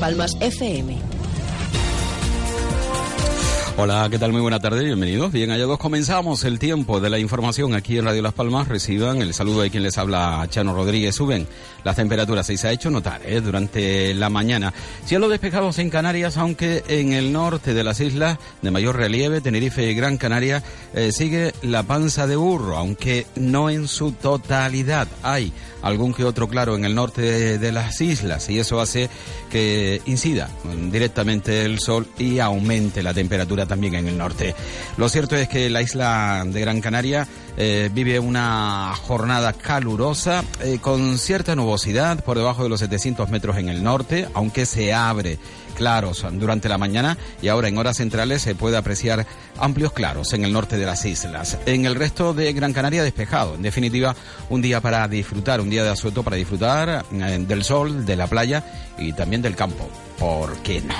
[0.00, 1.09] Palmas FM.
[3.82, 4.30] Hola, ¿qué tal?
[4.30, 5.32] Muy buena tarde, bienvenidos.
[5.32, 8.68] Bien hallados, comenzamos el tiempo de la información aquí en Radio Las Palmas.
[8.68, 11.14] Reciban el saludo de quien les habla, Chano Rodríguez.
[11.14, 11.46] Suben
[11.82, 13.40] las temperaturas, y se ha hecho notar ¿eh?
[13.40, 14.74] durante la mañana.
[15.06, 19.90] Cielos despejados en Canarias, aunque en el norte de las islas de mayor relieve, Tenerife
[19.90, 25.08] y Gran Canaria, eh, sigue la panza de burro, aunque no en su totalidad.
[25.22, 29.08] Hay algún que otro claro en el norte de, de las islas y eso hace
[29.50, 30.50] que incida
[30.92, 34.54] directamente el sol y aumente la temperatura también en el norte.
[34.98, 37.26] Lo cierto es que la isla de Gran Canaria
[37.56, 43.56] eh, vive una jornada calurosa eh, con cierta nubosidad por debajo de los 700 metros
[43.58, 45.38] en el norte, aunque se abre
[45.76, 49.24] claros durante la mañana y ahora en horas centrales se puede apreciar
[49.58, 51.58] amplios claros en el norte de las islas.
[51.64, 53.54] En el resto de Gran Canaria despejado.
[53.54, 54.16] En definitiva,
[54.48, 58.26] un día para disfrutar, un día de asueto para disfrutar eh, del sol, de la
[58.26, 58.64] playa
[58.98, 59.88] y también del campo.
[60.18, 60.94] ¿Por qué no?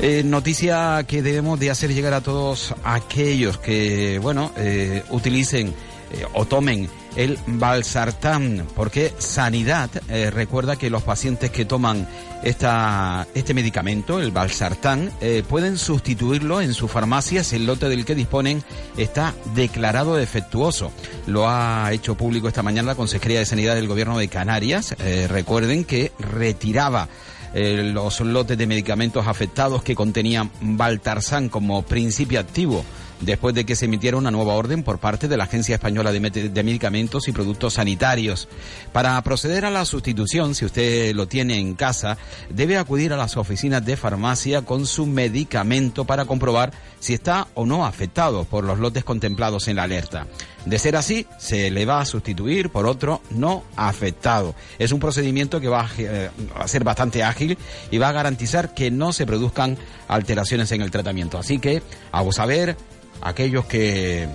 [0.00, 6.26] Eh, noticia que debemos de hacer llegar a todos aquellos que, bueno, eh, utilicen eh,
[6.34, 9.88] o tomen el valsartán, porque Sanidad
[10.32, 12.08] recuerda que los pacientes que toman
[12.42, 18.04] esta, este medicamento, el valsartán, eh, pueden sustituirlo en su farmacia si el lote del
[18.04, 18.62] que disponen
[18.96, 20.92] está declarado defectuoso.
[21.26, 24.94] Lo ha hecho público esta mañana la Consejería de Sanidad del Gobierno de Canarias.
[25.28, 27.08] Recuerden que retiraba
[27.54, 32.84] eh, los lotes de medicamentos afectados que contenían Valtarzán como principio activo
[33.20, 36.62] después de que se emitiera una nueva orden por parte de la Agencia Española de,
[36.62, 38.48] Medicamentos y Productos Sanitarios.
[38.92, 42.16] Para proceder a la sustitución, si usted lo tiene en casa,
[42.50, 47.66] debe acudir a las oficinas de farmacia con su medicamento para comprobar si está o
[47.66, 50.26] no afectado por los lotes contemplados en la alerta.
[50.64, 54.54] De ser así, se le va a sustituir por otro no afectado.
[54.78, 57.58] Es un procedimiento que va a, eh, a ser bastante ágil
[57.90, 59.76] y va a garantizar que no se produzcan
[60.08, 61.38] alteraciones en el tratamiento.
[61.38, 61.82] Así que,
[62.12, 62.76] hago saber
[63.22, 64.28] aquellos que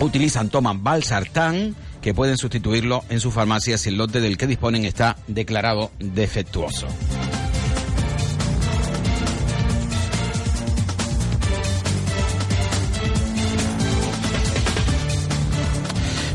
[0.00, 4.84] utilizan, toman Valsartán, que pueden sustituirlo en su farmacia si el lote del que disponen
[4.84, 6.86] está declarado defectuoso.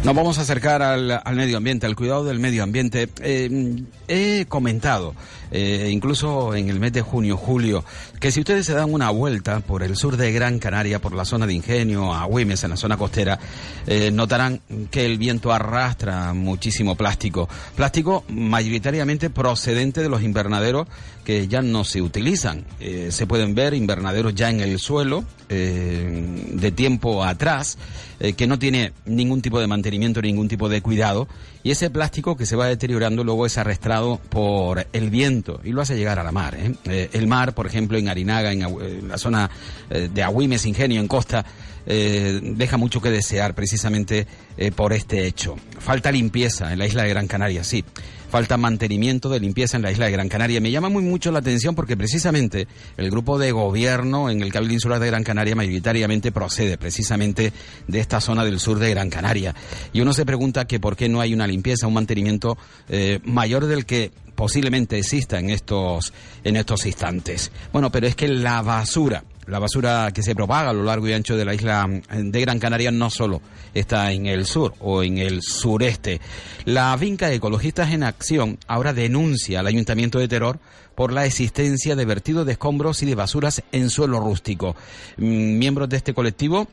[0.05, 3.09] Nos vamos a acercar al, al medio ambiente, al cuidado del medio ambiente.
[3.21, 5.16] Eh, he comentado,
[5.49, 7.83] eh, incluso en el mes de junio, julio,
[8.19, 11.25] que si ustedes se dan una vuelta por el sur de Gran Canaria, por la
[11.25, 13.39] zona de Ingenio, a Güemes, en la zona costera,
[13.88, 14.61] eh, notarán
[14.91, 17.49] que el viento arrastra muchísimo plástico.
[17.75, 20.88] Plástico mayoritariamente procedente de los invernaderos
[21.25, 22.63] que ya no se utilizan.
[22.80, 27.78] Eh, se pueden ver invernaderos ya en el suelo, eh, de tiempo atrás,
[28.19, 31.28] eh, que no tiene ningún tipo de mantenimiento, ningún tipo de cuidado,
[31.63, 35.81] y ese plástico que se va deteriorando luego es arrastrado por el viento y lo
[35.81, 36.56] hace llegar a la mar.
[36.86, 39.50] el mar, por ejemplo, en Arinaga, en, en la zona
[39.90, 41.44] de Agüimes, Ingenio, en Costa,
[41.85, 45.56] eh, deja mucho que desear precisamente eh, por este hecho.
[45.79, 47.84] Falta limpieza en la isla de Gran Canaria, sí.
[48.29, 50.59] Falta mantenimiento de limpieza en la isla de Gran Canaria.
[50.59, 54.74] Me llama muy mucho la atención porque precisamente el grupo de gobierno en el Cabildo
[54.74, 57.53] Insular de Gran Canaria mayoritariamente procede precisamente
[57.88, 59.56] de esta zona del sur de Gran Canaria.
[59.94, 62.57] Y uno se pregunta que por qué no hay una limpieza, un mantenimiento
[62.90, 66.13] eh, mayor del que posiblemente exista en estos,
[66.44, 67.51] en estos instantes.
[67.72, 71.13] Bueno, pero es que la basura, la basura que se propaga a lo largo y
[71.13, 73.41] ancho de la isla de Gran Canaria no solo
[73.73, 76.19] está en el sur o en el sureste.
[76.66, 80.59] La finca de Ecologistas en Acción ahora denuncia al Ayuntamiento de Terror
[80.95, 84.75] por la existencia de vertidos de escombros y de basuras en suelo rústico.
[85.18, 86.68] Mm, Miembros de este colectivo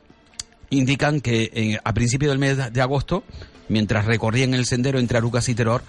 [0.71, 3.25] indican que eh, a principios del mes de agosto,
[3.69, 5.83] mientras recorrían el sendero entre Arucas y Terror,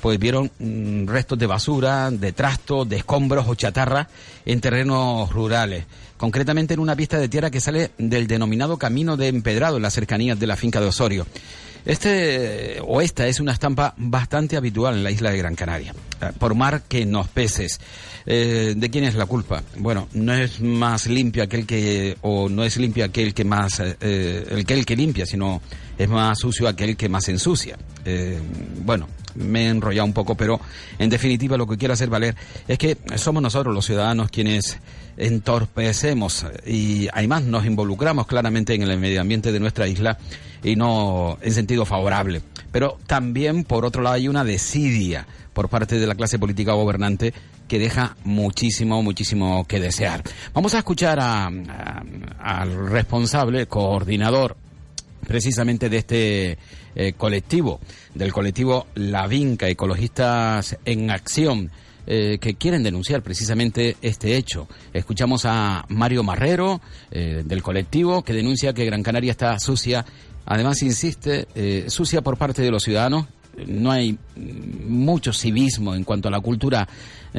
[0.00, 4.08] pues vieron mm, restos de basura, de trastos, de escombros o chatarra
[4.44, 5.84] en terrenos rurales.
[6.16, 9.94] Concretamente en una pista de tierra que sale del denominado Camino de Empedrado en las
[9.94, 11.26] cercanías de la finca de Osorio.
[11.84, 15.94] Este o esta es una estampa bastante habitual en la isla de Gran Canaria.
[16.20, 17.78] Eh, Por mar que nos peces.
[18.26, 19.62] Eh, ¿De quién es la culpa?
[19.76, 23.96] Bueno, no es más limpio aquel que, o no es limpio aquel que más, eh,
[24.00, 25.62] eh, el que el que limpia, sino
[25.96, 27.78] es más sucio aquel que más ensucia.
[28.04, 28.40] Eh,
[28.84, 30.60] bueno, me he enrollado un poco, pero
[30.98, 32.34] en definitiva lo que quiero hacer valer
[32.66, 34.78] es que somos nosotros los ciudadanos quienes
[35.16, 40.18] entorpecemos y además nos involucramos claramente en el medio ambiente de nuestra isla
[40.62, 42.42] y no en sentido favorable.
[42.72, 47.32] Pero también, por otro lado, hay una desidia por parte de la clase política gobernante
[47.68, 50.22] que deja muchísimo, muchísimo que desear.
[50.52, 51.50] Vamos a escuchar a-
[52.40, 54.56] al responsable, coordinador
[55.26, 56.58] precisamente de este
[56.94, 57.80] eh, colectivo,
[58.14, 61.70] del colectivo La Vinca, Ecologistas en Acción.
[62.08, 64.68] Eh, que quieren denunciar precisamente este hecho.
[64.92, 66.80] Escuchamos a Mario Marrero
[67.10, 70.04] eh, del colectivo que denuncia que Gran Canaria está sucia.
[70.44, 71.48] Además, insiste,
[71.88, 73.26] sucia por parte de los ciudadanos
[73.66, 74.18] no hay
[74.96, 76.88] mucho civismo en cuanto a la cultura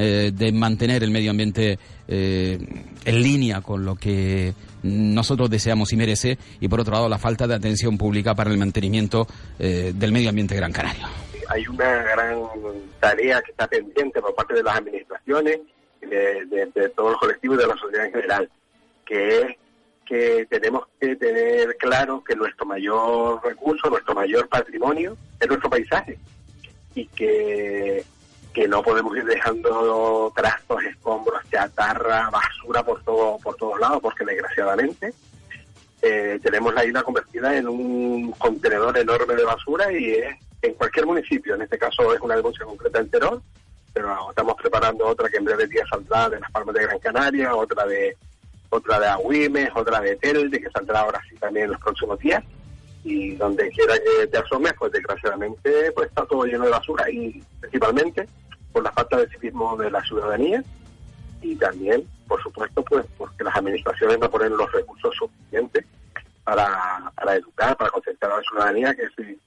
[0.00, 2.58] eh, de mantener el medio ambiente eh,
[3.04, 7.48] en línea con lo que nosotros deseamos y merece, y por otro lado la falta
[7.48, 9.26] de atención pública para el mantenimiento
[9.58, 11.06] eh, del medio ambiente Gran Canario.
[11.48, 12.38] Hay una gran
[13.00, 15.58] tarea que está pendiente por parte de las administraciones,
[16.00, 18.50] de, de, de todos los colectivos y de la sociedad en general,
[19.04, 19.46] que es
[20.06, 26.18] que tenemos que tener claro que nuestro mayor recurso, nuestro mayor patrimonio es nuestro paisaje
[26.98, 28.04] y que,
[28.52, 34.24] que no podemos ir dejando trastos, escombros, chatarra, basura por todo por todos lados, porque
[34.24, 35.12] desgraciadamente
[36.02, 41.06] eh, tenemos la isla convertida en un contenedor enorme de basura y es en cualquier
[41.06, 43.42] municipio, en este caso es una denuncia concreta en Terón,
[43.92, 47.54] pero estamos preparando otra que en breve día saldrá de las Palmas de Gran Canaria,
[47.54, 48.16] otra de
[48.70, 52.42] otra de Agüimes, otra de Telde, que saldrá ahora sí también en los próximos días.
[53.10, 57.42] Y donde quiera que te asomes, pues desgraciadamente pues está todo lleno de basura y
[57.58, 58.28] principalmente
[58.70, 60.62] por la falta de civismo de la ciudadanía
[61.40, 65.86] y también, por supuesto, pues porque las administraciones no ponen los recursos suficientes
[66.44, 69.38] para, educar, para concentrar a la ciudadanía que ese,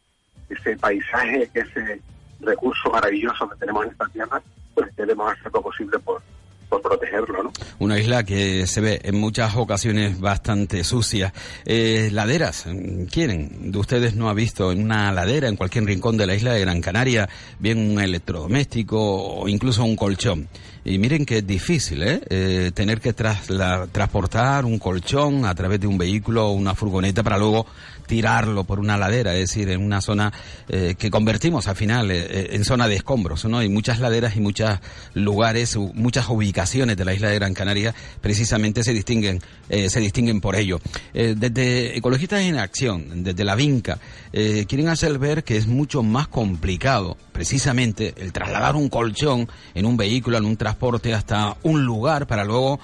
[0.50, 2.02] ese paisaje, que ese
[2.40, 4.42] recurso maravilloso que tenemos en esta tierra,
[4.74, 6.22] pues debemos hacer lo posible por,
[6.72, 7.52] por protegerlo, ¿no?
[7.80, 11.34] Una isla que se ve en muchas ocasiones bastante sucia.
[11.66, 12.66] Eh, laderas,
[13.12, 16.54] ¿quién de ustedes no ha visto en una ladera, en cualquier rincón de la isla
[16.54, 17.28] de Gran Canaria,
[17.60, 20.48] bien un electrodoméstico o incluso un colchón?
[20.86, 22.22] Y miren que es difícil, ¿eh?
[22.30, 27.38] eh tener que transportar un colchón a través de un vehículo o una furgoneta para
[27.38, 27.68] luego
[28.12, 30.34] tirarlo por una ladera, es decir, en una zona
[30.68, 33.60] eh, que convertimos al final eh, eh, en zona de escombros, ¿no?
[33.60, 34.70] Hay muchas laderas y muchos
[35.14, 40.58] lugares, muchas ubicaciones de la isla de Gran Canaria precisamente se distinguen, se distinguen por
[40.58, 40.82] ello.
[41.14, 43.98] desde Ecologistas en Acción, desde la Vinca,
[44.32, 49.96] quieren hacer ver que es mucho más complicado precisamente el trasladar un colchón en un
[49.96, 52.80] vehículo, en un transporte hasta un lugar para luego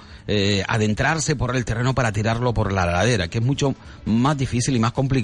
[0.66, 3.74] adentrarse por el terreno para tirarlo por la ladera, que es mucho
[4.06, 5.17] más difícil y más complicado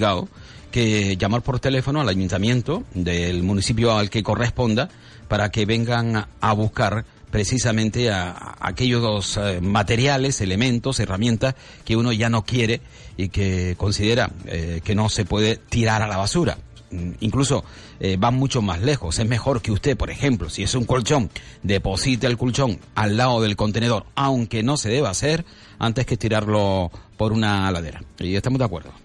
[0.71, 4.89] que llamar por teléfono al ayuntamiento del municipio al que corresponda
[5.29, 12.29] para que vengan a buscar precisamente a, aquellos eh, materiales, elementos, herramientas que uno ya
[12.29, 12.81] no quiere
[13.17, 16.59] y que considera eh, que no se puede tirar a la basura.
[16.93, 17.65] Mm, incluso
[17.99, 19.19] eh, van mucho más lejos.
[19.19, 21.31] Es mejor que usted, por ejemplo, si es un colchón,
[21.63, 25.45] deposite el colchón al lado del contenedor, aunque no se deba hacer,
[25.79, 28.03] antes que tirarlo por una ladera.
[28.19, 29.04] Y estamos de acuerdo.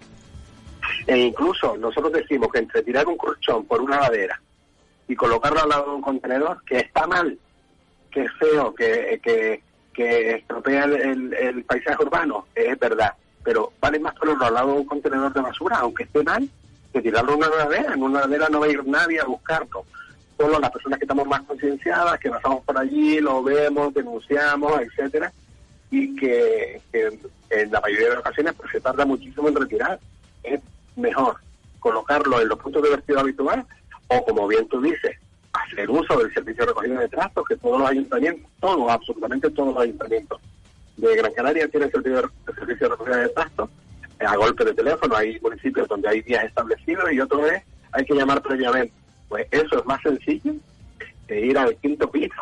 [1.10, 4.40] E incluso nosotros decimos que entre tirar un colchón por una ladera
[5.08, 7.36] y colocarlo al lado de un contenedor, que está mal,
[8.12, 9.64] que es feo, que, que,
[10.36, 15.34] estropea el, paisaje urbano, es verdad, pero vale más ponerlo al lado de un contenedor
[15.34, 16.48] de basura, aunque esté mal,
[16.94, 17.94] que tirarlo en una ladera.
[17.96, 19.86] En una ladera no va a ir nadie a buscarlo.
[20.38, 25.34] Solo las personas que estamos más concienciadas, que pasamos por allí, lo vemos, denunciamos, etcétera,
[25.90, 30.00] y que, en la mayoría de las ocasiones pues se tarda muchísimo en retirar
[30.96, 31.38] mejor
[31.80, 33.66] colocarlo en los puntos de vertido habitual
[34.08, 35.18] o, como bien tú dices,
[35.54, 39.74] hacer uso del servicio de recogida de trastos que todos los ayuntamientos, todos, absolutamente todos
[39.74, 40.40] los ayuntamientos
[40.98, 43.70] de Gran Canaria tienen servicio, servicio de recogida de trastos
[44.20, 45.16] eh, a golpe de teléfono.
[45.16, 48.94] Hay municipios donde hay días establecidos y otro es hay que llamar previamente.
[49.28, 50.54] Pues eso es más sencillo
[51.28, 52.42] que ir al quinto piso,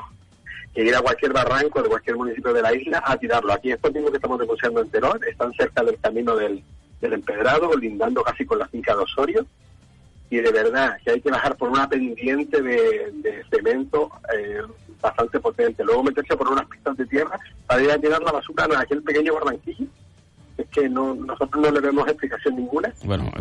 [0.74, 3.54] que ir a cualquier barranco de cualquier municipio de la isla a tirarlo.
[3.54, 6.63] Aquí estos mismos que estamos denunciando en Terón están cerca del camino del,
[7.01, 9.46] del empedrado, lindando casi con la finca de Osorio,
[10.30, 14.62] y de verdad que hay que bajar por una pendiente de, cemento eh,
[15.01, 18.66] bastante potente, luego meterse por unas pistas de tierra para ir a llenar la basura
[18.66, 19.88] en aquel pequeño barranquillo
[20.58, 22.92] es que no, nosotros no le vemos explicación ninguna.
[23.04, 23.32] Bueno,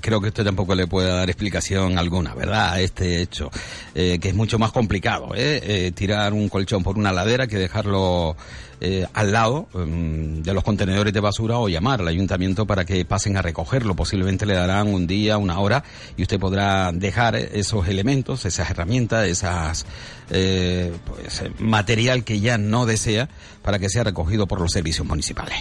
[0.00, 2.72] creo que usted tampoco le puede dar explicación alguna, ¿verdad?
[2.72, 3.50] A este hecho,
[3.94, 5.60] eh, que es mucho más complicado, ¿eh?
[5.62, 5.92] ¿eh?
[5.92, 8.36] Tirar un colchón por una ladera que dejarlo
[8.80, 13.04] eh, al lado em, de los contenedores de basura o llamar al ayuntamiento para que
[13.04, 13.94] pasen a recogerlo.
[13.94, 15.84] Posiblemente le darán un día, una hora
[16.16, 19.86] y usted podrá dejar esos elementos, esas herramientas, esas
[20.30, 23.28] eh, pues, material que ya no desea
[23.62, 25.58] para que sea recogido por los servicios municipales.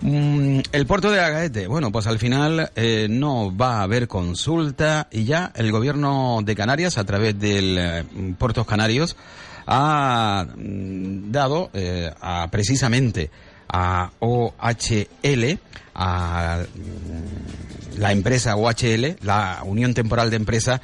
[0.00, 5.08] Mm, el puerto de Agaete, bueno, pues al final eh, no va a haber consulta
[5.10, 8.04] y ya el gobierno de Canarias a través del eh,
[8.38, 9.16] Puertos Canarios
[9.70, 13.30] ha mm, dado eh, a, precisamente
[13.68, 15.58] a OHL,
[15.94, 20.80] a mm, la empresa OHL, la Unión Temporal de Empresas,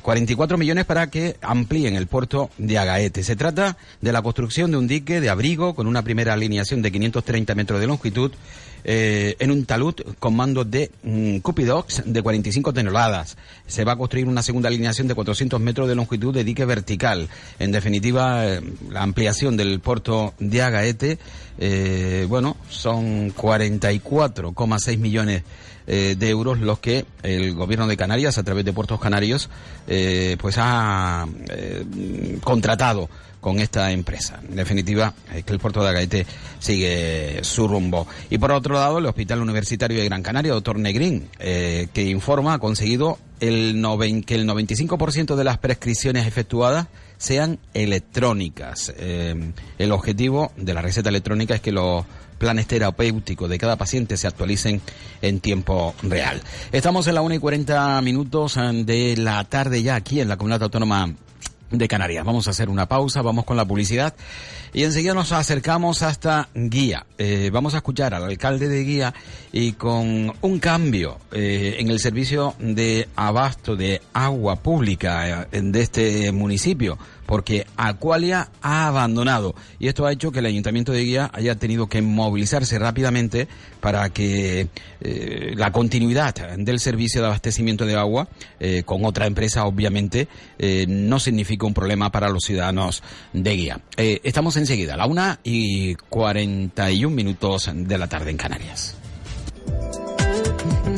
[0.00, 3.24] 44 mm, millones para que amplíen el puerto de Agaete.
[3.24, 6.92] Se trata de la construcción de un dique de abrigo con una primera alineación de
[6.92, 8.30] 530 metros de longitud
[8.84, 13.36] eh, en un talud con mando de mm, Cupidox de 45 toneladas.
[13.66, 17.28] Se va a construir una segunda alineación de 400 metros de longitud de dique vertical.
[17.58, 18.60] En definitiva, eh,
[18.90, 21.18] la ampliación del puerto de Agaete,
[21.58, 25.42] eh, bueno, son 44,6 millones
[25.84, 29.50] de euros los que el gobierno de Canarias, a través de Puertos Canarios,
[30.38, 31.26] pues ha
[32.44, 33.10] contratado
[33.42, 34.40] con esta empresa.
[34.48, 35.12] En definitiva,
[35.44, 36.26] que el puerto de Agaete
[36.58, 38.06] sigue su rumbo.
[38.30, 42.58] Y por otro lado, el Hospital Universitario de Gran Canaria, doctor Negrín, que informa, ha
[42.58, 43.72] conseguido el
[44.24, 46.86] que el 95% de las prescripciones efectuadas
[47.18, 48.94] sean electrónicas.
[48.96, 52.06] el objetivo de la receta electrónica es que los
[52.42, 54.80] planes terapéuticos de cada paciente se actualicen
[55.22, 56.42] en tiempo real.
[56.72, 60.36] Estamos en la 1 y 40 minutos eh, de la tarde ya aquí en la
[60.36, 61.14] Comunidad Autónoma
[61.72, 62.24] de Canarias.
[62.24, 64.14] Vamos a hacer una pausa, vamos con la publicidad
[64.72, 67.06] y enseguida nos acercamos hasta Guía.
[67.18, 69.14] Eh, vamos a escuchar al alcalde de Guía
[69.52, 76.32] y con un cambio eh, en el servicio de abasto de agua pública de este
[76.32, 76.98] municipio
[77.32, 81.86] porque Aqualia ha abandonado y esto ha hecho que el Ayuntamiento de Guía haya tenido
[81.86, 83.48] que movilizarse rápidamente
[83.80, 84.68] para que
[85.00, 88.28] eh, la continuidad del servicio de abastecimiento de agua
[88.60, 93.80] eh, con otra empresa obviamente eh, no signifique un problema para los ciudadanos de Guía.
[93.96, 99.01] estamos enseguida a la una y 41 minutos de la tarde en Canarias.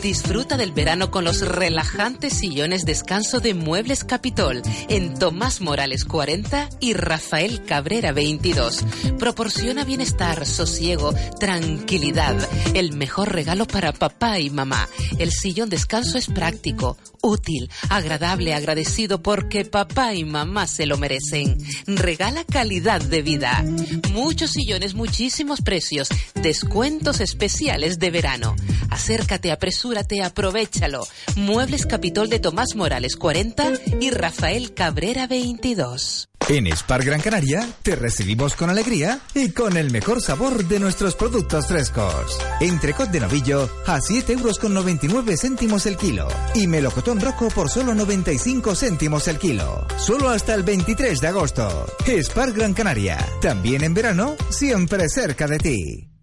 [0.03, 6.69] Disfruta del verano con los relajantes sillones descanso de Muebles Capitol en Tomás Morales 40
[6.81, 8.85] y Rafael Cabrera 22.
[9.19, 12.37] Proporciona bienestar, sosiego, tranquilidad.
[12.75, 14.89] El mejor regalo para papá y mamá.
[15.19, 21.57] El sillón descanso es práctico, útil, agradable, agradecido porque papá y mamá se lo merecen.
[21.87, 23.65] Regala calidad de vida.
[24.13, 26.09] Muchos sillones, muchísimos precios.
[26.35, 28.55] Descuentos especiales de verano.
[28.91, 29.51] Acércate,
[29.85, 31.07] apresúrate, aprovechalo.
[31.37, 36.29] Muebles Capitol de Tomás Morales 40 y Rafael Cabrera 22.
[36.49, 41.15] En Spar Gran Canaria te recibimos con alegría y con el mejor sabor de nuestros
[41.15, 42.39] productos frescos.
[42.61, 47.71] Entrecot de novillo a 7 euros con 99 céntimos el kilo y melocotón rojo por
[47.71, 49.87] solo 95 céntimos el kilo.
[49.97, 51.87] Solo hasta el 23 de agosto.
[52.07, 53.19] Spar Gran Canaria.
[53.41, 56.15] También en verano, siempre cerca de ti.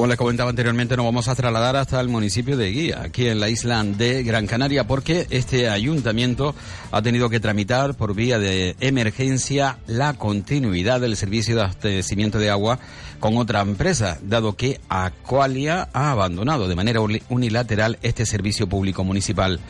[0.00, 3.38] Como les comentaba anteriormente, nos vamos a trasladar hasta el municipio de Guía, aquí en
[3.38, 6.54] la isla de Gran Canaria, porque este ayuntamiento
[6.90, 12.48] ha tenido que tramitar por vía de emergencia la continuidad del servicio de abastecimiento de
[12.48, 12.78] agua
[13.18, 19.60] con otra empresa, dado que Aqualia ha abandonado de manera unilateral este servicio público municipal.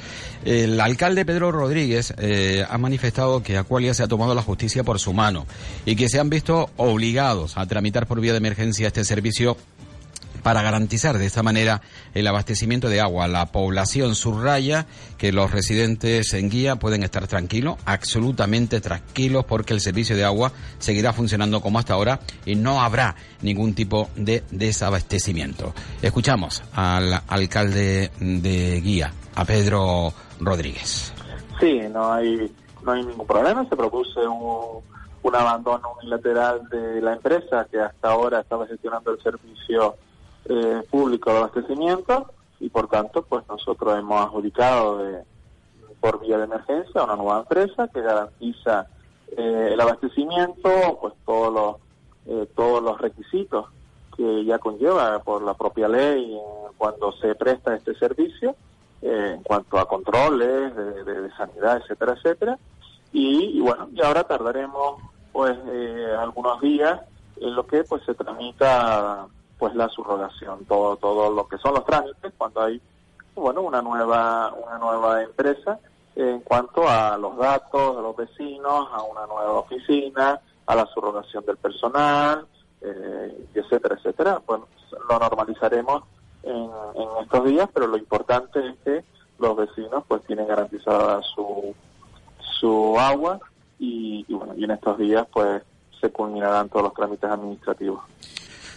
[0.44, 5.00] El alcalde Pedro Rodríguez eh, ha manifestado que Aqualia se ha tomado la justicia por
[5.00, 5.48] su mano
[5.84, 9.56] y que se han visto obligados a tramitar por vía de emergencia este servicio
[10.42, 11.80] para garantizar de esta manera
[12.14, 13.28] el abastecimiento de agua.
[13.28, 14.86] La población subraya
[15.18, 20.52] que los residentes en guía pueden estar tranquilos, absolutamente tranquilos, porque el servicio de agua
[20.78, 25.74] seguirá funcionando como hasta ahora y no habrá ningún tipo de desabastecimiento.
[26.02, 31.12] Escuchamos al alcalde de guía, a Pedro Rodríguez.
[31.60, 32.50] Sí, no hay,
[32.82, 33.68] no hay ningún problema.
[33.68, 34.82] Se propuso un,
[35.22, 39.96] un abandono unilateral de la empresa que hasta ahora estaba gestionando el servicio
[40.46, 45.22] eh, público de abastecimiento y por tanto pues nosotros hemos adjudicado de,
[46.00, 48.86] por vía de emergencia a una nueva empresa que garantiza
[49.36, 51.76] eh, el abastecimiento pues todos los
[52.26, 53.66] eh, todos los requisitos
[54.16, 56.36] que ya conlleva por la propia ley
[56.78, 58.56] cuando se presta este servicio
[59.02, 62.58] en cuanto a controles de, sanidad etcétera etcétera.
[63.12, 65.56] Y, y, bueno y ahora tardaremos pues
[66.18, 67.00] algunos días
[67.40, 69.28] en lo que pues se tramita
[69.60, 72.80] pues la subrogación, todo todo lo que son los trámites cuando hay
[73.34, 75.78] bueno una nueva una nueva empresa
[76.16, 81.44] en cuanto a los datos de los vecinos, a una nueva oficina, a la subrogación
[81.44, 82.46] del personal,
[82.80, 84.42] eh, etcétera, etcétera.
[84.46, 84.66] Bueno,
[85.08, 86.02] lo normalizaremos
[86.42, 86.70] en,
[87.22, 89.04] estos días, pero lo importante es que
[89.38, 91.74] los vecinos pues tienen garantizada su
[92.58, 93.38] su agua
[93.78, 95.62] y, y bueno y en estos días pues
[96.00, 98.00] se culminarán todos los trámites administrativos.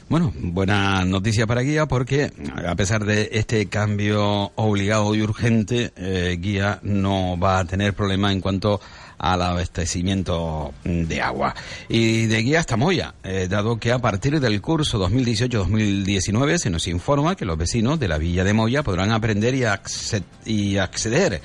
[0.10, 2.32] Bueno, buena noticia para Guía porque
[2.68, 8.32] a pesar de este cambio obligado y urgente, eh, Guía no va a tener problema
[8.32, 8.82] en cuanto
[9.18, 11.56] al abastecimiento de agua.
[11.88, 16.88] Y de Guía hasta Moya, eh, dado que a partir del curso 2018-2019 se nos
[16.88, 19.64] informa que los vecinos de la villa de Moya podrán aprender y,
[20.46, 21.42] y acceder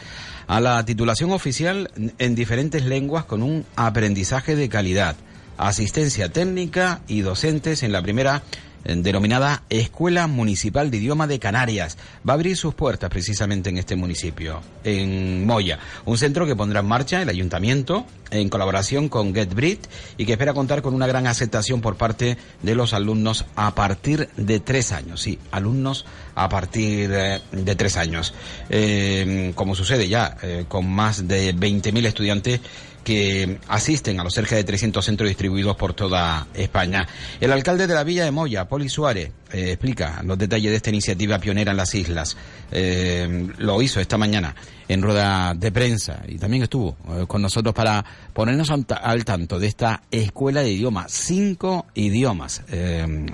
[0.48, 5.14] a la titulación oficial en diferentes lenguas con un aprendizaje de calidad
[5.58, 8.42] asistencia técnica y docentes en la primera
[8.84, 11.98] eh, denominada Escuela Municipal de Idioma de Canarias.
[12.26, 16.80] Va a abrir sus puertas precisamente en este municipio, en Moya, un centro que pondrá
[16.80, 19.86] en marcha el ayuntamiento en colaboración con GetBrit
[20.16, 24.28] y que espera contar con una gran aceptación por parte de los alumnos a partir
[24.36, 25.22] de tres años.
[25.22, 28.32] Sí, alumnos a partir eh, de, tres años.
[28.70, 30.36] Eh, como sucede ya
[30.68, 32.60] con más de 20.000 estudiantes
[33.04, 37.06] que asisten a los cerca de 300 centros distribuidos por toda España.
[37.40, 40.90] El alcalde de la Villa de Moya, Poli Suárez, eh, explica los detalles de esta
[40.90, 42.36] iniciativa pionera en las islas.
[42.70, 44.54] Eh, lo hizo esta mañana
[44.88, 49.66] en rueda de prensa y también estuvo eh, con nosotros para ponernos al, tanto de
[49.66, 52.62] esta escuela de idiomas, cinco idiomas.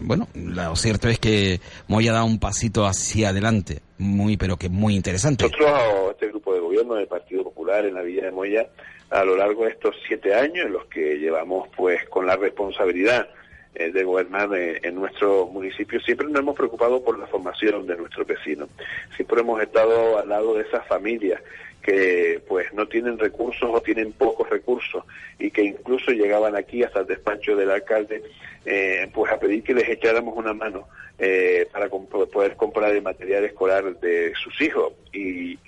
[0.02, 4.94] bueno, lo cierto es que Moya da un pasito hacia adelante, muy pero que muy
[4.94, 5.44] interesante.
[5.44, 8.68] Nosotros, este grupo de gobierno del Partido Popular en la Villa de Moya,
[9.14, 13.28] a lo largo de estos siete años en los que llevamos pues con la responsabilidad
[13.76, 17.96] eh, de gobernar eh, en nuestro municipio, siempre nos hemos preocupado por la formación de
[17.96, 18.68] nuestros vecinos.
[19.14, 21.40] Siempre hemos estado al lado de esas familias
[21.84, 25.04] que pues no tienen recursos o tienen pocos recursos
[25.38, 28.22] y que incluso llegaban aquí hasta el despacho del alcalde
[28.64, 30.88] eh, pues a pedir que les echáramos una mano
[31.18, 34.94] eh, para poder comprar el material escolar de sus hijos.
[35.12, 35.58] Y,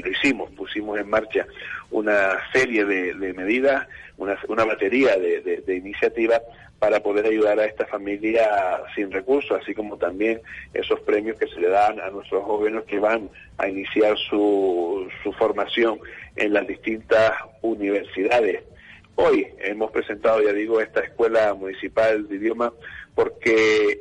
[0.00, 1.46] lo hicimos, pusimos en marcha
[1.90, 6.40] una serie de, medidas, una, una batería de, de iniciativas
[6.82, 10.40] para poder ayudar a esta familia sin recursos, así como también
[10.74, 15.32] esos premios que se le dan a nuestros jóvenes que van a iniciar su, su
[15.34, 16.00] formación
[16.34, 18.64] en las distintas universidades.
[19.14, 22.72] Hoy hemos presentado, ya digo, esta Escuela Municipal de Idioma
[23.14, 24.00] porque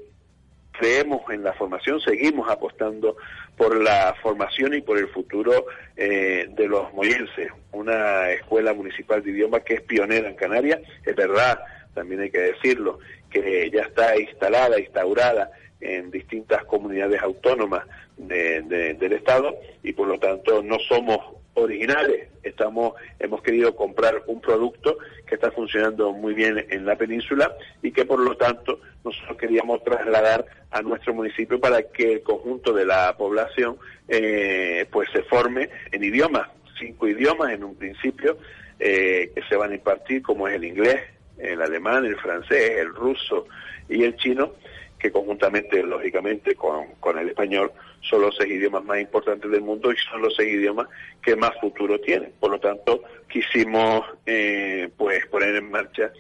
[0.72, 3.16] creemos en la formación, seguimos apostando
[3.58, 7.52] por la formación y por el futuro eh, de los moyenses.
[7.74, 11.60] Una escuela municipal de idioma que es pionera en Canarias, es verdad,
[11.94, 13.00] también hay que decirlo,
[13.30, 17.86] que ya está instalada, instaurada en distintas comunidades autónomas
[18.18, 21.18] del Estado y por lo tanto no somos
[21.56, 22.30] originales.
[22.44, 27.92] Estamos, hemos querido comprar un producto que está funcionando muy bien en la península y
[27.92, 32.86] que por lo tanto nosotros queríamos trasladar a nuestro municipio para que el conjunto de
[32.86, 33.78] la población
[34.08, 36.50] eh, pues se forme en idiomas,
[36.80, 38.38] cinco idiomas en un principio
[38.80, 41.02] eh, que se van a impartir como es el inglés,
[41.42, 43.48] el alemán, el francés, el ruso
[43.90, 44.54] y el chino,
[44.98, 49.92] que conjuntamente, lógicamente, con, con el español, son los seis idiomas más importantes del mundo
[49.92, 50.88] y son los seis idiomas
[51.22, 52.34] que más futuro tienen.
[52.40, 56.12] Por lo tanto, quisimos eh, pues poner en marcha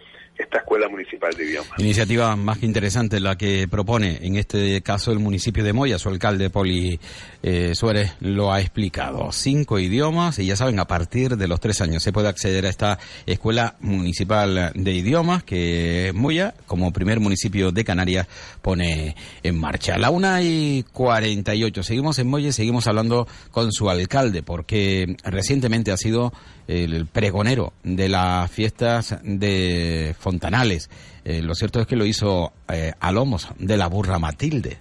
[0.41, 1.71] esta Escuela Municipal de Idiomas.
[1.77, 5.99] Iniciativa más que interesante la que propone, en este caso, el municipio de Moya.
[5.99, 6.99] Su alcalde, Poli
[7.43, 9.31] eh, Suárez, lo ha explicado.
[9.31, 12.69] Cinco idiomas y ya saben, a partir de los tres años se puede acceder a
[12.69, 18.27] esta Escuela Municipal de Idiomas que Moya, como primer municipio de Canarias,
[18.61, 19.97] pone en marcha.
[19.97, 21.83] La una y cuarenta y ocho.
[21.83, 26.33] Seguimos en Moya y seguimos hablando con su alcalde porque recientemente ha sido
[26.67, 30.89] el pregonero de las fiestas de Fontanales.
[31.25, 34.77] Eh, lo cierto es que lo hizo eh, a lomos de la burra Matilde.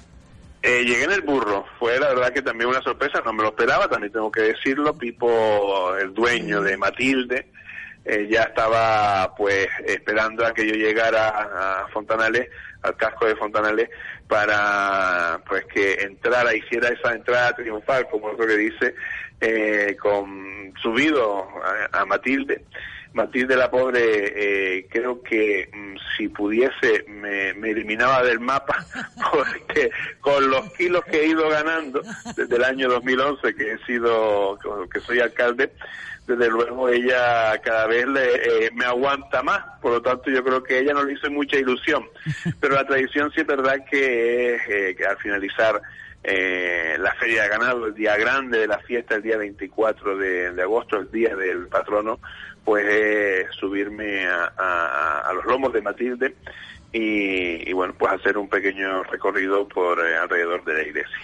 [0.63, 3.49] Eh, llegué en el burro, fue la verdad que también una sorpresa, no me lo
[3.49, 7.47] esperaba, también tengo que decirlo, Pipo, el dueño de Matilde,
[8.29, 12.49] ya estaba pues esperando a que yo llegara a Fontanales,
[12.83, 13.89] al casco de Fontanales,
[14.29, 18.95] para pues que entrara, hiciera esa entrada triunfal, como es lo que dice,
[19.41, 21.49] eh, con subido
[21.93, 22.63] a, Matilde.
[23.13, 28.85] Matilde la pobre, eh, creo que mm, si pudiese me, eliminaba del mapa
[29.33, 32.03] porque con los kilos que he ido ganando
[32.37, 34.59] desde el año 2011 que he sido,
[34.93, 35.73] que soy alcalde,
[36.27, 40.63] desde luego ella cada vez le, eh, me aguanta más, por lo tanto yo creo
[40.63, 42.07] que ella no le hizo mucha ilusión,
[42.61, 45.81] pero la tradición sí es verdad que, eh, al finalizar
[46.23, 50.63] eh, la Feria de Ganado, el día grande de la fiesta, el día 24 de,
[50.63, 52.21] agosto, el día del patrono,
[52.65, 56.35] pues subirme a, los lomos de Matilde
[56.93, 61.17] y, bueno, pues hacer un pequeño recorrido por eh, alrededor de la iglesia.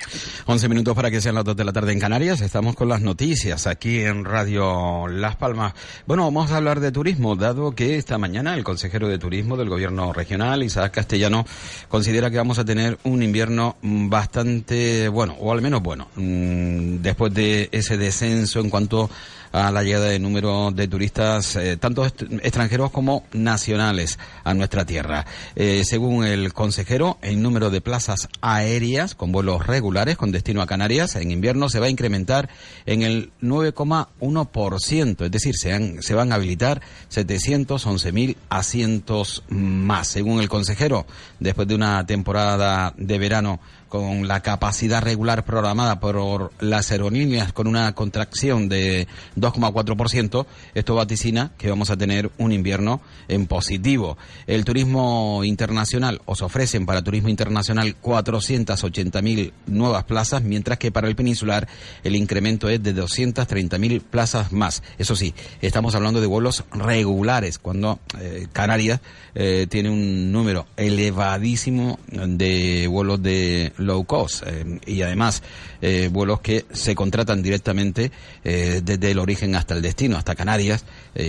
[0.46, 2.40] 11 minutos para que sean las 2 de la tarde en Canarias.
[2.40, 5.74] Estamos con las noticias aquí en Radio Las Palmas.
[6.06, 9.68] Bueno, vamos a hablar de turismo, dado que esta mañana el consejero de turismo del
[9.68, 11.44] gobierno regional, Isaac Castellano,
[11.88, 17.34] considera que vamos a tener un invierno bastante bueno, o al menos bueno, mm, después
[17.34, 19.10] de ese descenso en cuanto
[19.56, 25.24] a la llegada de número de turistas, eh, tanto extranjeros como nacionales, a nuestra tierra.
[25.54, 30.66] Eh, según el consejero, el número de plazas aéreas con vuelos regulares con destino a
[30.66, 32.50] Canarias en invierno se va a incrementar
[32.84, 40.08] en el 9,1%, es decir, se, se van a habilitar 711.000 asientos más.
[40.08, 41.06] Según el consejero,
[41.40, 47.66] después de una temporada de verano con la capacidad regular programada por las aerolíneas con
[47.66, 54.18] una contracción de 2,4%, esto vaticina que vamos a tener un invierno en positivo.
[54.46, 61.16] El turismo internacional, os ofrecen para turismo internacional 480.000 nuevas plazas, mientras que para el
[61.16, 61.68] peninsular
[62.04, 64.82] el incremento es de 230.000 plazas más.
[64.98, 69.00] Eso sí, estamos hablando de vuelos regulares, cuando eh, Canarias
[69.34, 75.42] eh, tiene un número elevadísimo de vuelos de low cost eh, y además
[75.80, 78.10] eh, vuelos que se contratan directamente
[78.44, 80.84] eh, desde el origen hasta el destino, hasta Canarias,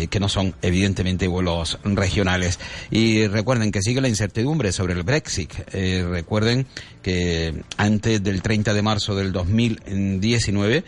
[0.09, 2.59] que no son evidentemente vuelos regionales.
[2.91, 5.53] Y recuerden que sigue la incertidumbre sobre el Brexit.
[5.71, 6.67] recuerden
[7.01, 10.83] que antes del 30 de marzo del 2019,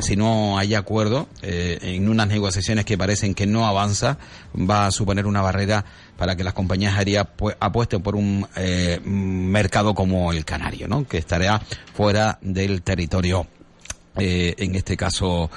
[0.00, 4.16] si no hay acuerdo en unas negociaciones que parecen que no avanza,
[4.58, 5.84] va a suponer una barrera
[6.16, 7.26] para que las compañías aéreas
[7.60, 11.06] apuesten por un eh, mercado como el canario, ¿no?
[11.06, 11.60] que estará
[11.94, 13.46] fuera del territorio,
[14.16, 15.50] eh, en este caso,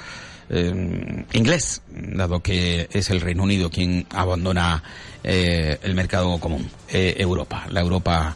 [0.48, 4.82] eh, inglés, dado que es el Reino Unido quien abandona
[5.22, 8.34] el mercado común, Europa, la Europa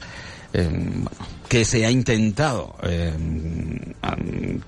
[0.52, 1.10] bueno,
[1.48, 3.12] que se ha intentado eh,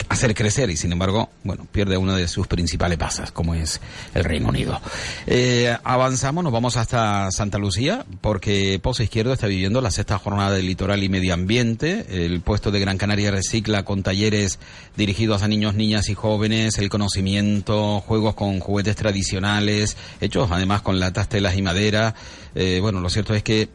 [0.09, 3.81] hacer crecer y sin embargo, bueno, pierde una de sus principales bases, como es
[4.15, 4.81] el Reino Unido.
[5.27, 10.53] Eh, avanzamos, nos vamos hasta Santa Lucía, porque Pozo Izquierdo está viviendo la sexta jornada
[10.53, 12.07] del litoral y medio ambiente.
[12.09, 14.59] El puesto de Gran Canaria recicla con talleres
[14.97, 20.99] dirigidos a niños, niñas y jóvenes, el conocimiento, juegos con juguetes tradicionales, hechos además con
[21.01, 22.15] latas, telas y madera.
[22.55, 23.69] Eh, bueno, lo cierto es que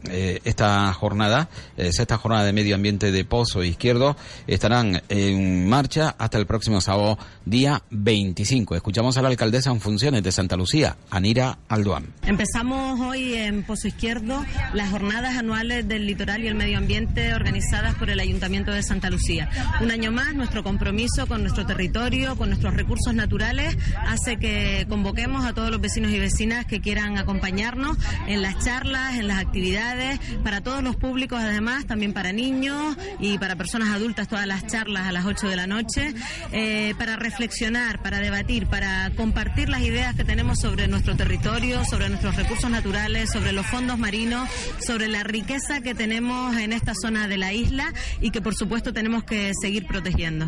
[0.44, 6.46] esta jornada, sexta jornada de medio ambiente, de Pozo Izquierdo estarán en marcha hasta el
[6.46, 8.74] próximo sábado, día 25.
[8.76, 12.12] Escuchamos a la alcaldesa en funciones de Santa Lucía, Anira Alduán.
[12.26, 17.94] Empezamos hoy en Pozo Izquierdo las jornadas anuales del litoral y el medio ambiente organizadas
[17.94, 19.48] por el Ayuntamiento de Santa Lucía.
[19.80, 25.44] Un año más, nuestro compromiso con nuestro territorio, con nuestros recursos naturales, hace que convoquemos
[25.44, 30.18] a todos los vecinos y vecinas que quieran acompañarnos en las charlas, en las actividades,
[30.42, 35.06] para todos los públicos además, también para niños y para personas adultas todas las charlas
[35.06, 40.14] a las 8 de la noche, eh, para reflexionar, para debatir, para compartir las ideas
[40.14, 44.48] que tenemos sobre nuestro territorio, sobre nuestros recursos naturales, sobre los fondos marinos,
[44.86, 48.92] sobre la riqueza que tenemos en esta zona de la isla y que por supuesto
[48.92, 50.46] tenemos que seguir protegiendo.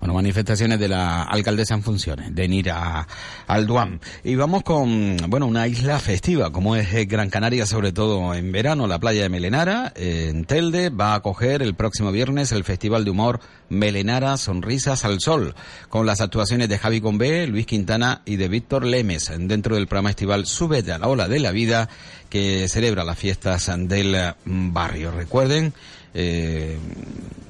[0.00, 3.06] Bueno, manifestaciones de la alcaldesa en funciones, de Nira
[3.46, 4.00] Alduán.
[4.24, 8.86] Y vamos con, bueno, una isla festiva, como es Gran Canaria, sobre todo en verano,
[8.86, 13.10] la playa de Melenara, en Telde, va a acoger el próximo viernes el Festival de
[13.10, 15.54] Humor Melenara Sonrisas al Sol,
[15.88, 20.10] con las actuaciones de Javi Gombe, Luis Quintana y de Víctor Lemes, dentro del programa
[20.10, 21.88] estival Súbete a la Ola de la Vida,
[22.30, 25.10] que celebra las fiestas del barrio.
[25.12, 25.72] Recuerden,
[26.14, 26.78] eh,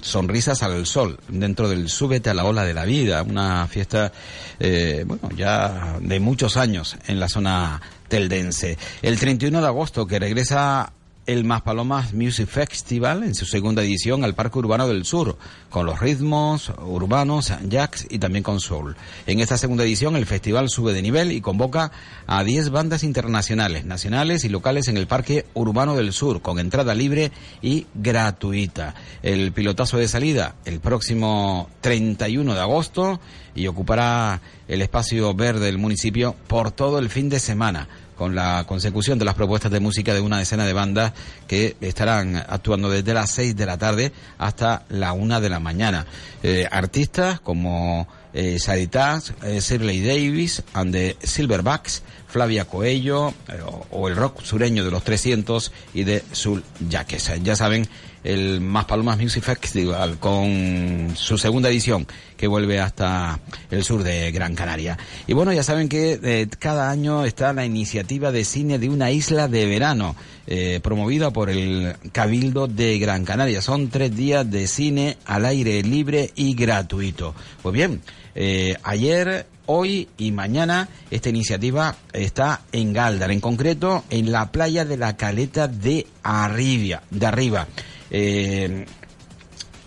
[0.01, 4.13] Sonrisas al Sol, dentro del Súbete a la Ola de la Vida, una fiesta,
[4.59, 8.79] eh, bueno, ya de muchos años en la zona teldense.
[9.03, 10.93] El 31 de agosto, que regresa
[11.29, 15.37] el Maspalomas Music Festival en su segunda edición al Parque Urbano del Sur,
[15.69, 18.97] con los ritmos urbanos, jazz y también con soul.
[19.27, 21.93] En esta segunda edición el festival sube de nivel y convoca
[22.27, 26.95] a 10 bandas internacionales, nacionales y locales en el Parque Urbano del Sur, con entrada
[26.95, 28.95] libre y gratuita.
[29.23, 33.21] El pilotazo de salida el próximo 31 de agosto
[33.55, 37.87] y ocupará el espacio verde del municipio por todo el fin de semana
[38.19, 41.13] con la consecución de las propuestas de música de una decena de bandas
[41.47, 46.05] que estarán actuando desde las 6 de la tarde hasta la 1 de la mañana.
[46.43, 54.09] Eh, artistas como eh, Saritas, eh, Shirley Davis and the Silverbacks, Flavia Coello eh, o,
[54.09, 57.33] el rock sureño de los 300 y de Sul Yaques.
[57.43, 57.89] Ya saben,
[58.25, 64.31] el Más Palomas Music Festival con su segunda edición que vuelve hasta el sur de
[64.31, 64.97] Gran Canaria.
[65.27, 69.11] Y bueno, ya saben que eh, cada año está la iniciativa de cine de una
[69.11, 70.15] isla de verano
[70.47, 73.61] eh, promovida por el Cabildo de Gran Canaria.
[73.61, 77.35] Son tres días de cine al aire libre y gratuito.
[77.63, 78.01] Pues bien,
[78.35, 84.85] eh, ayer hoy y mañana esta iniciativa está en Galdar, en concreto en la playa
[84.85, 87.03] de la Caleta de Arriba.
[87.11, 87.67] De arriba.
[88.11, 88.87] Eh,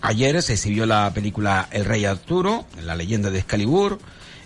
[0.00, 3.98] ayer se exhibió la película El Rey Arturo, la leyenda de Excalibur.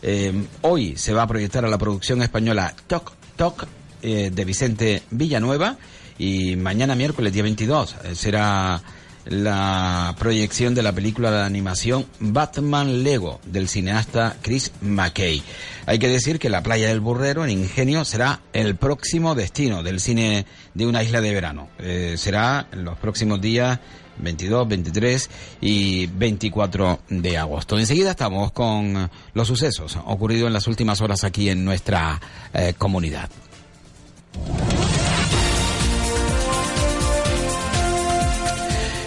[0.02, 3.66] Eh, hoy se va a proyectar a la producción española Toc Toc
[4.02, 5.76] eh, de Vicente Villanueva
[6.18, 8.80] y mañana miércoles día 22 será
[9.26, 15.42] la proyección de la película de animación Batman Lego del cineasta Chris McKay.
[15.86, 20.00] Hay que decir que la playa del Burrero en Ingenio será el próximo destino del
[20.00, 21.68] cine de una isla de verano.
[21.78, 23.78] Eh, será en los próximos días
[24.18, 27.78] 22, 23 y 24 de agosto.
[27.78, 32.20] Enseguida estamos con los sucesos ocurridos en las últimas horas aquí en nuestra
[32.54, 33.28] eh, comunidad.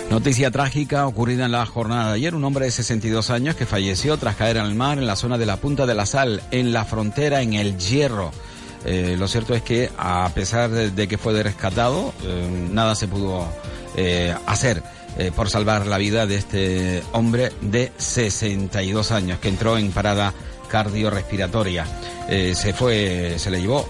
[0.09, 2.33] Noticia trágica ocurrida en la jornada de ayer.
[2.33, 5.45] Un hombre de 62 años que falleció tras caer al mar en la zona de
[5.45, 8.31] la Punta de la Sal, en la frontera, en el Hierro.
[8.85, 13.47] Eh, lo cierto es que a pesar de, que fue rescatado, eh, nada se pudo
[13.95, 14.81] eh, hacer
[15.35, 20.33] por salvar la vida de este hombre de 62 años que entró en parada
[20.69, 21.85] cardiorrespiratoria.
[22.29, 23.85] se fue, se le llevó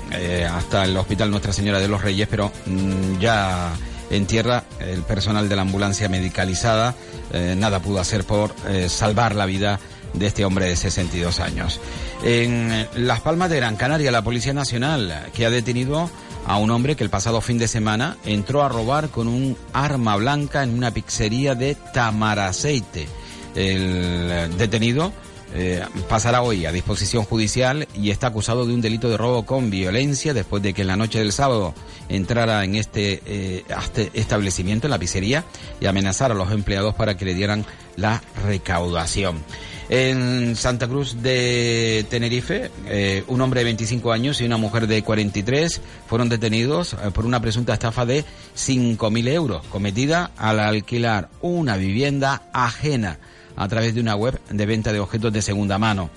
[0.51, 3.73] hasta el hospital Nuestra Señora de los Reyes, pero mm, ya
[4.09, 6.95] en tierra el personal de la ambulancia medicalizada
[7.31, 9.79] eh, nada pudo hacer por eh, salvar la vida
[10.13, 11.79] de este hombre de 62 años.
[12.23, 16.09] En Las Palmas de Gran Canaria, la Policía Nacional que ha detenido
[16.47, 20.15] a un hombre que el pasado fin de semana entró a robar con un arma
[20.15, 23.07] blanca en una pizzería de Tamaraceite.
[23.55, 25.11] El detenido
[25.55, 29.71] eh, pasará hoy a disposición judicial y está acusado de un delito de robo con
[29.71, 31.73] violencia después de que en la noche del sábado
[32.07, 35.43] entrara en este, eh, este establecimiento, en la pizzería,
[35.81, 39.43] y amenazara a los empleados para que le dieran la recaudación.
[39.89, 45.01] En Santa Cruz de Tenerife, eh, un hombre de 25 años y una mujer de
[45.01, 48.23] 43 fueron detenidos por una presunta estafa de
[48.55, 53.17] 5.000 euros cometida al alquilar una vivienda ajena
[53.59, 56.09] a través de una web de venta de objetos de segunda mano.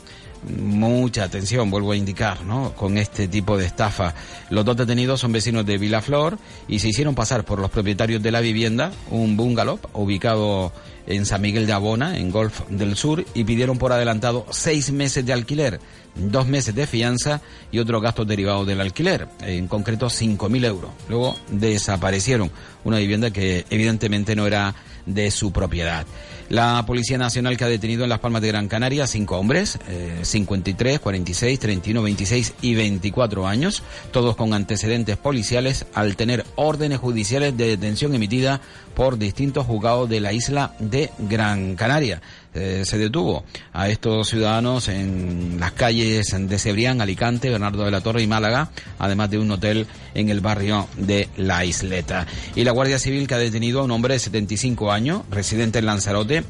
[0.59, 2.73] Mucha atención, vuelvo a indicar, ¿no?
[2.75, 4.15] Con este tipo de estafa.
[4.49, 8.31] Los dos detenidos son vecinos de Vilaflor y se hicieron pasar por los propietarios de
[8.31, 10.73] la vivienda, un bungalow ubicado
[11.07, 15.25] en San Miguel de Abona, en Golf del Sur, y pidieron por adelantado seis meses
[15.27, 15.81] de alquiler,
[16.15, 20.91] dos meses de fianza y otros gastos derivados del alquiler, en concreto 5.000 euros.
[21.09, 22.51] Luego desaparecieron
[22.85, 24.75] una vivienda que evidentemente no era
[25.07, 26.07] de su propiedad.
[26.49, 29.79] La Policía Nacional que ha detenido en Las Palmas de Gran Canaria cinco hombres,
[30.21, 37.57] 53, 46, 31, 26 y 24 años, todos con antecedentes policiales al tener órdenes judiciales
[37.57, 38.61] de detención emitida
[38.95, 42.23] por distintos juzgados de la isla de Gran Canaria.
[42.55, 48.03] Eh, se detuvo a estos ciudadanos en las calles de Cebrián, Alicante, Bernardo de la
[48.03, 52.27] Torre y Málaga, además de un hotel en el barrio de La Isleta.
[52.55, 55.87] Y la Guardia Civil que ha detenido a un hombre de 75 años, residente en
[55.87, 56.45] Lanzarote,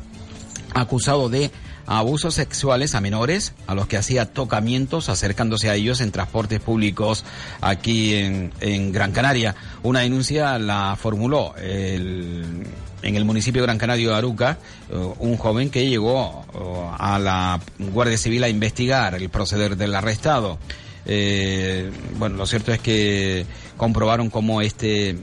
[0.74, 1.52] acusado de
[1.86, 7.24] abusos sexuales a menores a los que hacía tocamientos acercándose a ellos en transportes públicos
[7.60, 9.54] aquí en, en Gran Canaria.
[9.82, 12.64] Una denuncia la formuló el,
[13.02, 14.58] en el municipio de Gran Canaria de Aruca
[14.90, 19.94] eh, un joven que llegó eh, a la Guardia Civil a investigar el proceder del
[19.94, 20.58] arrestado.
[21.04, 23.44] Eh, bueno, lo cierto es que
[23.76, 25.18] comprobaron cómo este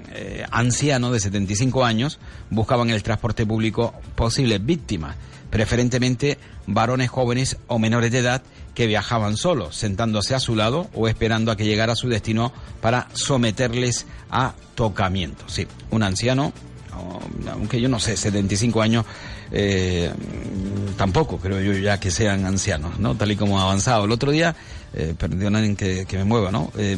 [0.51, 5.15] anciano de 75 años buscaba en el transporte público posibles víctimas
[5.49, 6.37] preferentemente
[6.67, 8.41] varones jóvenes o menores de edad
[8.75, 12.53] que viajaban solos, sentándose a su lado o esperando a que llegara a su destino
[12.81, 15.45] para someterles a tocamiento.
[15.47, 16.53] Sí, un anciano,
[17.51, 19.05] aunque yo no sé, 75 años,
[19.51, 20.11] eh,
[20.97, 23.15] tampoco creo yo ya que sean ancianos, ¿no?
[23.15, 24.05] Tal y como ha avanzado.
[24.05, 24.55] El otro día
[24.93, 26.71] eh, perdonen que, me mueva, ¿no?
[26.77, 26.97] Eh,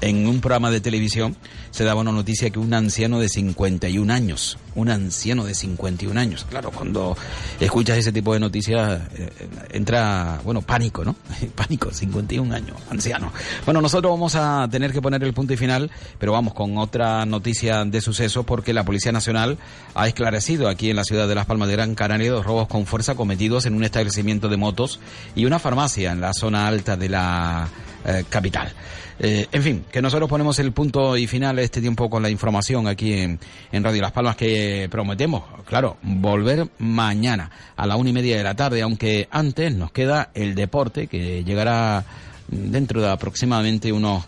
[0.00, 1.36] en un programa de televisión
[1.70, 6.46] se daba una noticia que un anciano de 51 años, un anciano de 51 años,
[6.48, 7.16] claro, cuando
[7.60, 9.30] escuchas ese tipo de noticias eh,
[9.72, 11.14] entra, bueno, pánico, ¿no?
[11.54, 13.32] pánico, 51 años, anciano.
[13.64, 17.26] Bueno, nosotros vamos a tener que poner el punto y final, pero vamos con otra
[17.26, 19.58] noticia de suceso porque la Policía Nacional
[19.94, 22.86] ha esclarecido aquí en la ciudad de Las Palmas de Gran Canaria dos robos con
[22.86, 25.00] fuerza acometidos en un establecimiento de motos
[25.34, 27.68] y una farmacia en la zona alta de la
[28.04, 28.72] eh, capital.
[29.18, 32.88] Eh, en fin, que nosotros ponemos el punto y final este tiempo con la información
[32.88, 33.38] aquí en,
[33.70, 38.42] en, Radio Las Palmas que prometemos, claro, volver mañana a la una y media de
[38.42, 42.04] la tarde, aunque antes nos queda el deporte que llegará
[42.48, 44.24] dentro de aproximadamente unos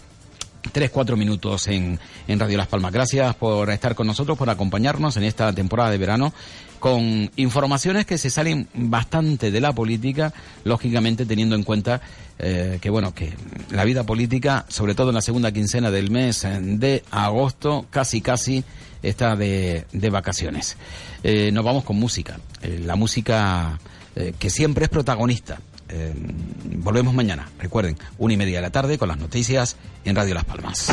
[0.72, 2.92] tres, cuatro minutos en, en Radio Las Palmas.
[2.92, 6.32] Gracias por estar con nosotros, por acompañarnos en esta temporada de verano
[6.84, 10.34] con informaciones que se salen bastante de la política,
[10.64, 12.02] lógicamente teniendo en cuenta
[12.38, 13.32] eh, que bueno que
[13.70, 18.64] la vida política, sobre todo en la segunda quincena del mes de agosto, casi casi
[19.02, 20.76] está de, de vacaciones.
[21.22, 23.78] Eh, nos vamos con música, eh, la música
[24.38, 25.58] que siempre es protagonista.
[26.76, 30.44] Volvemos mañana, recuerden, una y media de la tarde con las noticias en Radio Las
[30.44, 30.88] Palmas.